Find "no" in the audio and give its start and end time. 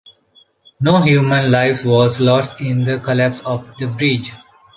0.79-0.99